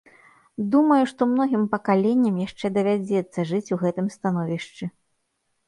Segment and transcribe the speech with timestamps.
[0.75, 4.93] Думаю, што многім пакаленням яшчэ давядзецца жыць у гэтым становішчы.